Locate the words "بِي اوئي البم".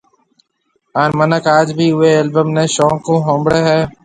1.77-2.47